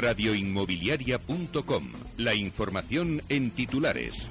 [0.00, 1.84] Radioinmobiliaria.com.
[2.16, 4.26] La información en titulares.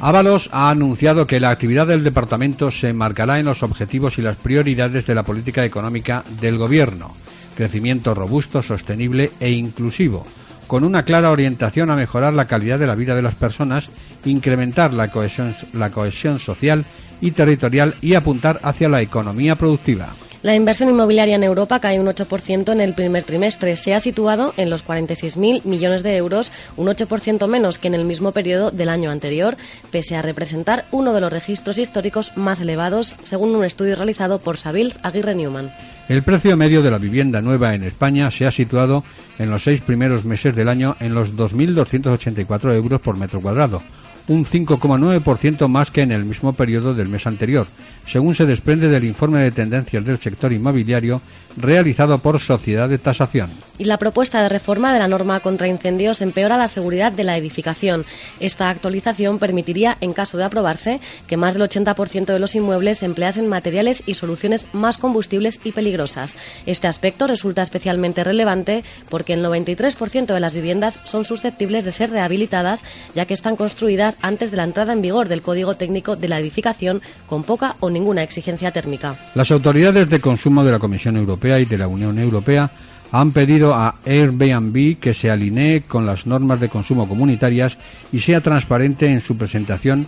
[0.00, 4.36] Ábalos ha anunciado que la actividad del departamento se enmarcará en los objetivos y las
[4.36, 7.16] prioridades de la política económica del Gobierno.
[7.56, 10.24] Crecimiento robusto, sostenible e inclusivo,
[10.68, 13.90] con una clara orientación a mejorar la calidad de la vida de las personas,
[14.24, 16.84] incrementar la cohesión, la cohesión social
[17.20, 20.14] y territorial y apuntar hacia la economía productiva.
[20.40, 23.74] La inversión inmobiliaria en Europa cae un 8% en el primer trimestre.
[23.74, 28.04] Se ha situado en los 46.000 millones de euros, un 8% menos que en el
[28.04, 29.56] mismo periodo del año anterior,
[29.90, 34.58] pese a representar uno de los registros históricos más elevados, según un estudio realizado por
[34.58, 35.72] Savils Aguirre Newman.
[36.08, 39.02] El precio medio de la vivienda nueva en España se ha situado
[39.40, 43.82] en los seis primeros meses del año en los 2.284 euros por metro cuadrado,
[44.28, 47.66] un 5,9% más que en el mismo periodo del mes anterior,
[48.06, 51.20] según se desprende del informe de tendencias del sector inmobiliario
[51.56, 53.50] realizado por Sociedad de Tasación.
[53.78, 57.36] Y la propuesta de reforma de la norma contra incendios empeora la seguridad de la
[57.36, 58.04] edificación.
[58.40, 63.46] Esta actualización permitiría, en caso de aprobarse, que más del 80% de los inmuebles empleasen
[63.46, 66.34] materiales y soluciones más combustibles y peligrosas.
[66.66, 72.10] Este aspecto resulta especialmente relevante porque el 93% de las viviendas son susceptibles de ser
[72.10, 72.84] rehabilitadas,
[73.14, 76.40] ya que están construidas antes de la entrada en vigor del Código Técnico de la
[76.40, 79.16] Edificación con poca o ninguna exigencia térmica.
[79.34, 82.70] Las autoridades de consumo de la Comisión Europea y de la Unión Europea
[83.12, 87.76] han pedido a Airbnb que se alinee con las normas de consumo comunitarias
[88.12, 90.06] y sea transparente en su presentación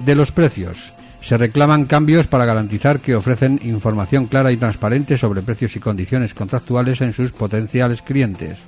[0.00, 0.76] de los precios.
[1.22, 6.34] Se reclaman cambios para garantizar que ofrecen información clara y transparente sobre precios y condiciones
[6.34, 8.58] contractuales en sus potenciales clientes.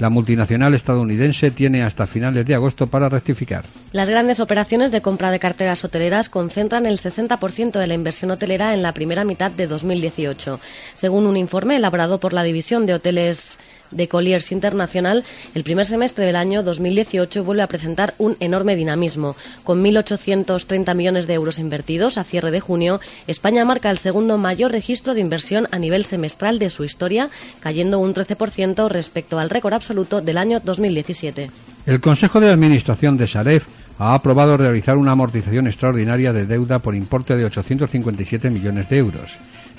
[0.00, 3.66] La multinacional estadounidense tiene hasta finales de agosto para rectificar.
[3.92, 8.72] Las grandes operaciones de compra de carteras hoteleras concentran el 60% de la inversión hotelera
[8.72, 10.58] en la primera mitad de 2018,
[10.94, 13.58] según un informe elaborado por la División de Hoteles
[13.90, 15.24] de Colliers Internacional,
[15.54, 19.36] el primer semestre del año 2018 vuelve a presentar un enorme dinamismo.
[19.64, 24.72] Con 1.830 millones de euros invertidos a cierre de junio, España marca el segundo mayor
[24.72, 27.30] registro de inversión a nivel semestral de su historia,
[27.60, 31.50] cayendo un 13% respecto al récord absoluto del año 2017.
[31.86, 33.64] El Consejo de Administración de Saref
[33.98, 39.32] ha aprobado realizar una amortización extraordinaria de deuda por importe de 857 millones de euros.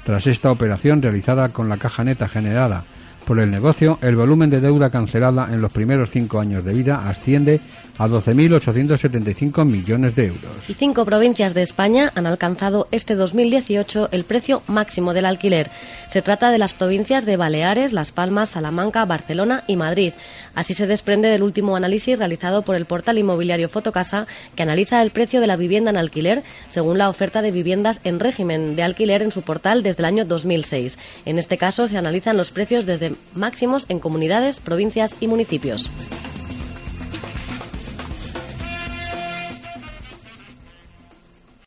[0.06, 2.84] Tras esta operación realizada con la caja neta generada
[3.26, 7.08] por el negocio, el volumen de deuda cancelada en los primeros cinco años de vida
[7.08, 7.60] asciende
[7.98, 10.52] a 12.875 millones de euros.
[10.68, 15.70] Y cinco provincias de España han alcanzado este 2018 el precio máximo del alquiler.
[16.10, 20.14] Se trata de las provincias de Baleares, Las Palmas, Salamanca, Barcelona y Madrid.
[20.56, 25.12] Así se desprende del último análisis realizado por el portal inmobiliario Fotocasa, que analiza el
[25.12, 29.22] precio de la vivienda en alquiler según la oferta de viviendas en régimen de alquiler
[29.22, 30.98] en su portal desde el año 2006.
[31.26, 35.90] En este caso se analizan los precios desde máximos en comunidades, provincias y municipios.